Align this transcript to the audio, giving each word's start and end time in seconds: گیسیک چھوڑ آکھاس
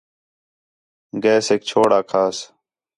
گیسیک 1.23 1.61
چھوڑ 1.69 1.89
آکھاس 1.99 2.37